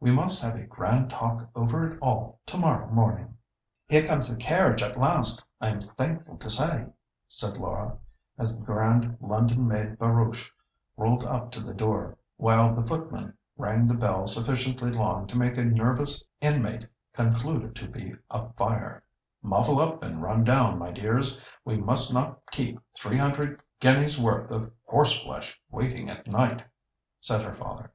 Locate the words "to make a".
15.28-15.62